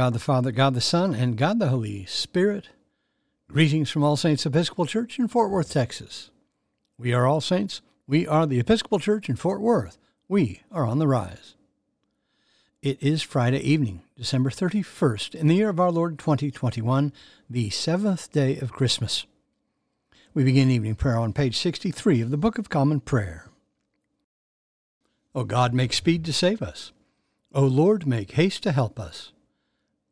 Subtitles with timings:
[0.00, 2.70] God the Father, God the Son, and God the Holy Spirit.
[3.48, 6.30] Greetings from All Saints Episcopal Church in Fort Worth, Texas.
[6.96, 7.82] We are All Saints.
[8.06, 9.98] We are the Episcopal Church in Fort Worth.
[10.26, 11.54] We are on the rise.
[12.80, 17.12] It is Friday evening, December 31st, in the year of our Lord 2021,
[17.50, 19.26] the seventh day of Christmas.
[20.32, 23.50] We begin evening prayer on page 63 of the Book of Common Prayer.
[25.34, 26.90] O God, make speed to save us.
[27.54, 29.32] O Lord, make haste to help us.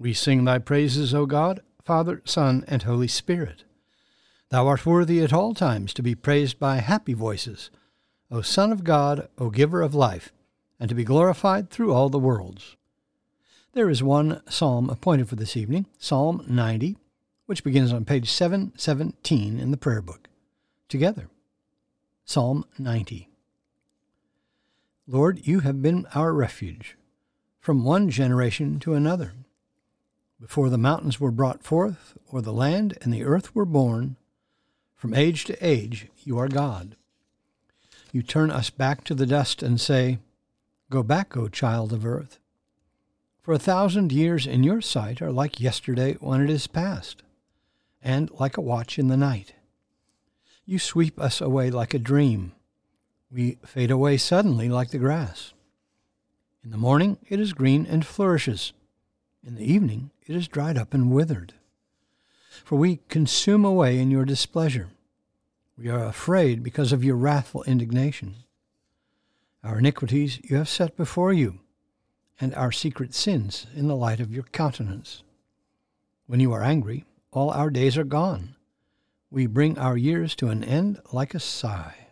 [0.00, 3.64] we sing thy praises, O God, Father, Son, and Holy Spirit.
[4.48, 7.70] Thou art worthy at all times to be praised by happy voices,
[8.30, 10.32] O Son of God, O Giver of life,
[10.80, 12.76] and to be glorified through all the worlds.
[13.74, 16.96] There is one psalm appointed for this evening, Psalm 90,
[17.44, 20.28] which begins on page 717 in the prayer book.
[20.88, 21.28] Together.
[22.24, 23.28] Psalm 90.
[25.06, 26.96] Lord, you have been our refuge
[27.60, 29.34] from one generation to another.
[30.40, 34.16] Before the mountains were brought forth, or the land and the earth were born,
[34.96, 36.96] from age to age you are God.
[38.10, 40.18] You turn us back to the dust and say,
[40.88, 42.38] Go back, O child of earth.
[43.42, 47.22] For a thousand years in your sight are like yesterday when it is past,
[48.02, 49.54] and like a watch in the night.
[50.64, 52.52] You sweep us away like a dream.
[53.30, 55.52] We fade away suddenly like the grass.
[56.64, 58.72] In the morning it is green and flourishes.
[59.46, 61.54] In the evening it is dried up and withered.
[62.64, 64.90] For we consume away in your displeasure.
[65.78, 68.36] We are afraid because of your wrathful indignation.
[69.64, 71.60] Our iniquities you have set before you,
[72.40, 75.22] and our secret sins in the light of your countenance.
[76.26, 78.56] When you are angry, all our days are gone.
[79.30, 82.08] We bring our years to an end like a sigh.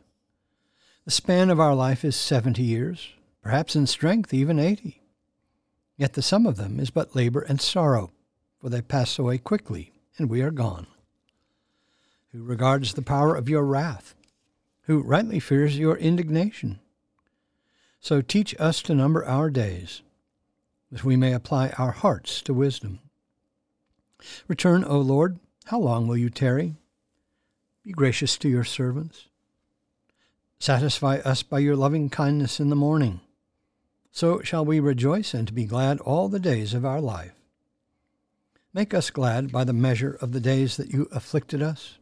[1.05, 3.11] The span of our life is seventy years,
[3.43, 4.98] perhaps in strength even eighty.
[5.99, 8.13] Yet the sum of them is but labor and sorrow,
[8.61, 10.87] for they pass away quickly, and we are gone.
[12.33, 14.15] Who regards the power of your wrath?
[14.83, 16.79] Who rightly fears your indignation?
[18.01, 20.03] So teach us to number our days,
[20.93, 23.01] that we may apply our hearts to wisdom.
[24.47, 26.77] Return, O Lord, how long will you tarry?
[27.85, 29.27] Be gracious to your servants.
[30.61, 33.21] Satisfy us by your loving kindness in the morning
[34.11, 37.35] so shall we rejoice and be glad all the days of our life.
[38.75, 41.99] Make us glad by the measure of the days that you afflicted us,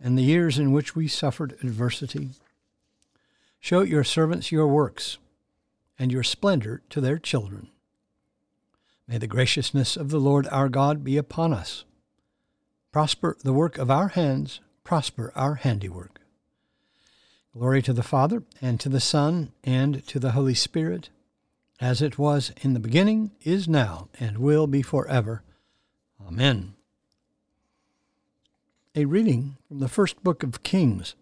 [0.00, 2.30] and the years in which we suffered adversity.
[3.60, 5.18] Show your servants your works,
[5.98, 7.68] and your splendor to their children.
[9.06, 11.84] May the graciousness of the Lord our God be upon us.
[12.92, 16.13] Prosper the work of our hands, prosper our handiwork.
[17.56, 21.10] Glory to the Father, and to the Son, and to the Holy Spirit,
[21.80, 25.44] as it was in the beginning, is now, and will be forever.
[26.26, 26.74] Amen.
[28.96, 31.14] A reading from the first book of Kings.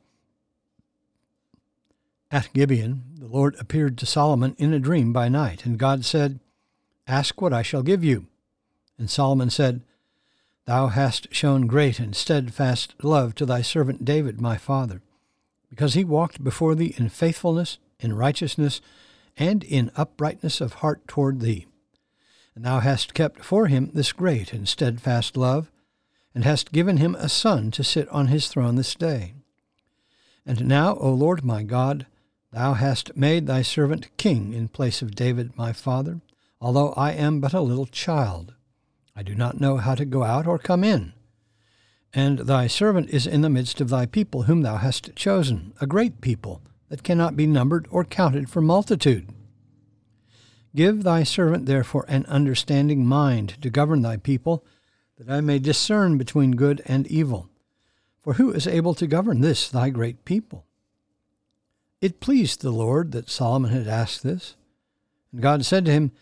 [2.31, 6.41] At Gibeon, the Lord appeared to Solomon in a dream by night, and God said,
[7.07, 8.27] Ask what I shall give you.
[8.97, 9.83] And Solomon said,
[10.65, 15.03] Thou hast shown great and steadfast love to thy servant David my father
[15.73, 18.83] because he walked before thee in faithfulness, in righteousness,
[19.39, 21.65] and in uprightness of heart toward thee.
[22.55, 25.71] And thou hast kept for him this great and steadfast love,
[26.35, 29.33] and hast given him a son to sit on his throne this day.
[30.45, 32.05] And now, O Lord my God,
[32.53, 36.21] thou hast made thy servant king in place of David my father,
[36.61, 38.53] although I am but a little child.
[39.17, 41.15] I do not know how to go out or come in.
[42.15, 45.87] And thy servant is in the midst of thy people, whom thou hast chosen, a
[45.87, 49.29] great people, that cannot be numbered or counted for multitude.
[50.75, 54.65] Give thy servant therefore an understanding mind to govern thy people,
[55.17, 57.49] that I may discern between good and evil.
[58.21, 60.67] For who is able to govern this thy great people?
[62.01, 64.57] It pleased the Lord that Solomon had asked this.
[65.33, 66.13] And God said to him,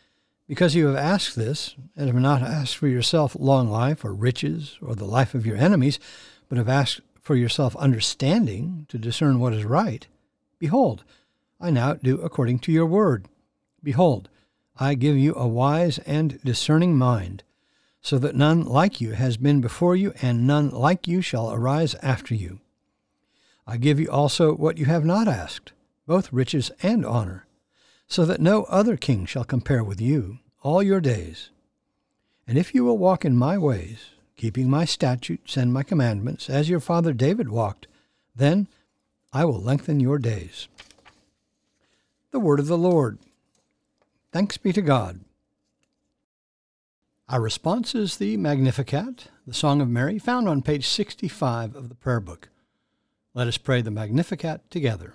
[0.51, 4.77] because you have asked this, and have not asked for yourself long life or riches
[4.83, 6.01] or the life of your enemies,
[6.49, 10.09] but have asked for yourself understanding to discern what is right,
[10.59, 11.05] behold,
[11.61, 13.29] I now do according to your word.
[13.81, 14.29] Behold,
[14.77, 17.45] I give you a wise and discerning mind,
[18.03, 21.95] so that none like you has been before you, and none like you shall arise
[22.03, 22.59] after you.
[23.69, 25.71] I give you also what you have not asked,
[26.09, 27.47] both riches and honor,
[28.11, 31.51] so that no other king shall compare with you all your days.
[32.47, 36.69] And if you will walk in my ways, keeping my statutes and my commandments, as
[36.69, 37.87] your father David walked,
[38.35, 38.67] then
[39.33, 40.67] I will lengthen your days.
[42.33, 43.19] The word of the Lord.
[44.33, 45.21] Thanks be to God.
[47.29, 51.95] Our response is the Magnificat, the Song of Mary, found on page 65 of the
[51.95, 52.49] prayer book.
[53.35, 55.15] Let us pray the Magnificat together.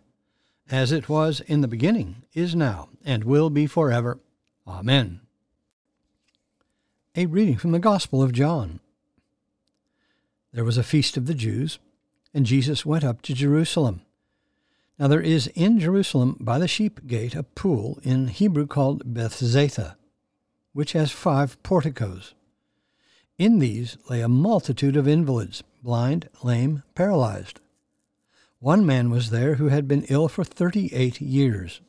[0.71, 4.19] as it was in the beginning, is now, and will be forever.
[4.65, 5.19] Amen.
[7.13, 8.79] A reading from the Gospel of John.
[10.53, 11.77] There was a feast of the Jews,
[12.33, 14.01] and Jesus went up to Jerusalem.
[14.97, 19.97] Now there is in Jerusalem by the sheep gate a pool in Hebrew called Bethzatha,
[20.71, 22.33] which has five porticos.
[23.37, 27.59] In these lay a multitude of invalids blind, lame, paralyzed.
[28.61, 31.81] One man was there who had been ill for thirty eight years.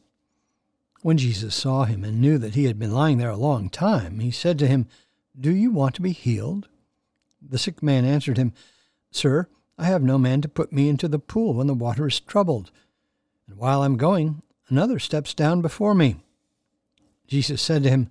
[1.02, 4.20] When Jesus saw him and knew that he had been lying there a long time,
[4.20, 4.86] he said to him,
[5.38, 6.68] Do you want to be healed?
[7.46, 8.54] The sick man answered him,
[9.10, 12.18] Sir, I have no man to put me into the pool when the water is
[12.20, 12.70] troubled,
[13.46, 14.40] and while I'm going,
[14.70, 16.22] another steps down before me.
[17.26, 18.08] Jesus said to him,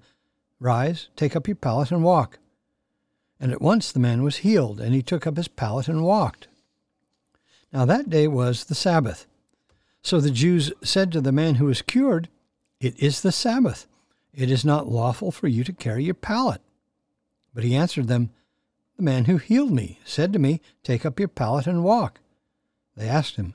[0.60, 2.38] Rise, take up your pallet, and walk.
[3.40, 6.48] And at once the man was healed, and he took up his pallet and walked.
[7.72, 9.28] Now that day was the Sabbath.
[10.02, 12.30] So the Jews said to the man who was cured,
[12.80, 13.88] It is the Sabbath.
[14.34, 16.62] It is not lawful for you to carry your pallet.
[17.54, 18.32] But he answered them,
[18.98, 22.20] The man who healed me said to me, Take up your pallet and walk.
[22.96, 23.54] They asked him,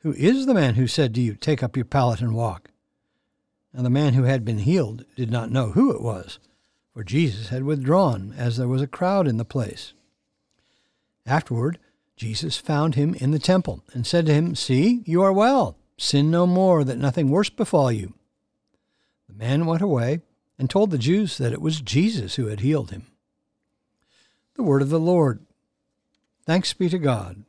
[0.00, 2.70] Who is the man who said to you, Take up your pallet and walk?
[3.72, 6.38] And the man who had been healed did not know who it was
[7.00, 9.94] for Jesus had withdrawn, as there was a crowd in the place.
[11.24, 11.78] Afterward,
[12.20, 15.78] Jesus found him in the temple, and said to him, See, you are well.
[15.96, 18.12] Sin no more, that nothing worse befall you.
[19.26, 20.20] The man went away
[20.58, 23.06] and told the Jews that it was Jesus who had healed him.
[24.52, 25.40] The word of the Lord.
[26.44, 27.42] Thanks be to God.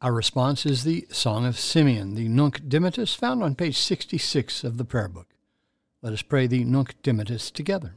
[0.00, 4.78] Our response is the Song of Simeon, the Nunc Dimittis, found on page 66 of
[4.78, 5.34] the Prayer Book.
[6.00, 7.96] Let us pray the Nunc Dimittis together.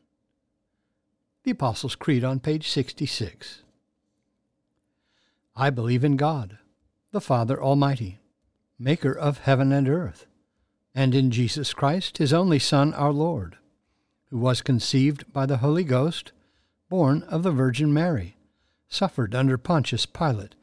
[1.43, 3.63] The Apostles' Creed on page 66.
[5.55, 6.57] I believe in God,
[7.11, 8.19] the Father Almighty,
[8.77, 10.27] maker of heaven and earth,
[10.93, 13.57] and in Jesus Christ, his only Son, our Lord,
[14.29, 16.31] who was conceived by the Holy Ghost,
[16.89, 18.37] born of the Virgin Mary,
[18.87, 20.55] suffered under Pontius Pilate,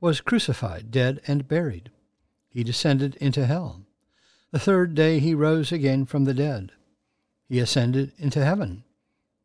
[0.00, 1.90] was crucified, dead, and buried.
[2.48, 3.82] He descended into hell.
[4.52, 6.72] The third day he rose again from the dead
[7.50, 8.84] he ascended into heaven,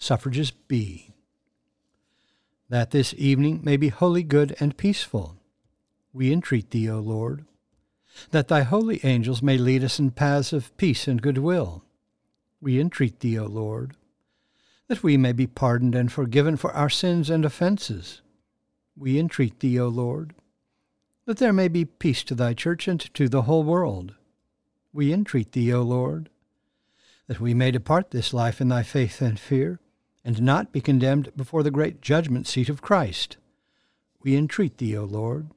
[0.00, 1.12] Suffrages B.
[2.70, 5.36] That this evening may be wholly good and peaceful,
[6.12, 7.44] we entreat thee, O Lord.
[8.30, 11.84] That thy holy angels may lead us in paths of peace and goodwill,
[12.62, 13.94] we entreat thee, O Lord.
[14.88, 18.22] That we may be pardoned and forgiven for our sins and offences,
[18.96, 20.34] we entreat thee, O Lord.
[21.26, 24.14] That there may be peace to thy church and to the whole world,
[24.94, 26.30] we entreat thee, O Lord.
[27.26, 29.78] That we may depart this life in thy faith and fear,
[30.24, 33.36] and not be condemned before the great judgment seat of Christ.
[34.22, 35.48] We entreat thee, O Lord,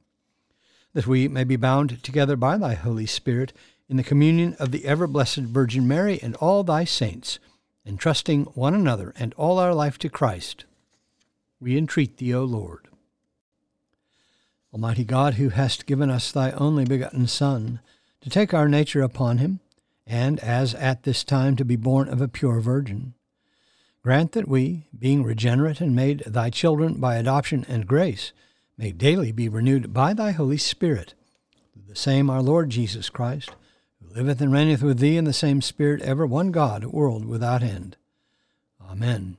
[0.94, 3.54] that we may be bound together by thy Holy Spirit
[3.90, 7.40] in the communion of the ever blessed Virgin Mary and all thy saints,
[7.86, 10.66] entrusting one another and all our life to Christ.
[11.60, 12.88] We entreat thee, O Lord.
[14.74, 17.80] Almighty God, who hast given us thy only begotten Son,
[18.22, 19.60] to take our nature upon him,
[20.08, 23.14] and as at this time to be born of a pure virgin,
[24.04, 28.34] Grant that we, being regenerate and made thy children by adoption and grace,
[28.78, 31.14] may daily be renewed by thy Holy Spirit.
[31.88, 33.52] The same our Lord Jesus Christ,
[34.02, 37.64] who liveth and reigneth with thee in the same Spirit, ever one God, world without
[37.64, 37.96] end.
[38.84, 39.38] Amen.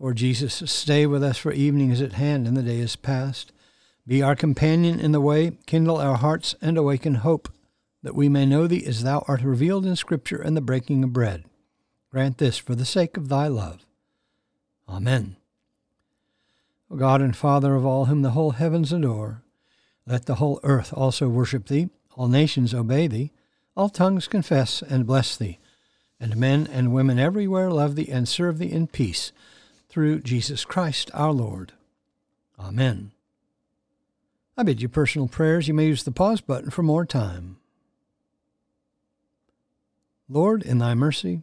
[0.00, 3.52] Lord Jesus, stay with us, for evening is at hand and the day is past.
[4.08, 7.48] Be our companion in the way, kindle our hearts, and awaken hope,
[8.02, 11.12] that we may know thee as thou art revealed in Scripture and the breaking of
[11.12, 11.44] bread.
[12.10, 13.86] Grant this for the sake of thy love.
[14.88, 15.36] Amen.
[16.90, 19.42] O God and Father of all whom the whole heavens adore,
[20.06, 23.30] let the whole earth also worship thee, all nations obey thee,
[23.76, 25.60] all tongues confess and bless thee,
[26.18, 29.30] and men and women everywhere love thee and serve thee in peace,
[29.88, 31.72] through Jesus Christ our Lord.
[32.58, 33.12] Amen.
[34.56, 35.68] I bid you personal prayers.
[35.68, 37.58] You may use the pause button for more time.
[40.28, 41.42] Lord, in thy mercy,